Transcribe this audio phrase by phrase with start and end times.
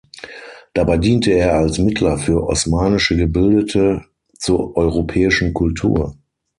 [0.73, 4.03] Dabei diente er als Mittler für osmanische Gebildete
[4.35, 6.17] zur europäischen Kultur.